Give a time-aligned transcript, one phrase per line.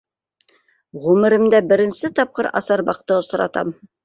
[1.03, 3.73] Ғүмеремдә беренсе тапҡыр асарбаҡты осратам.